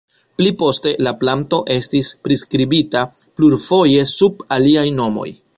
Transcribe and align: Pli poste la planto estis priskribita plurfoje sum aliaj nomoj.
Pli 0.37 0.51
poste 0.61 0.93
la 1.07 1.13
planto 1.23 1.59
estis 1.75 2.09
priskribita 2.29 3.05
plurfoje 3.21 4.11
sum 4.17 4.45
aliaj 4.59 4.91
nomoj. 5.03 5.33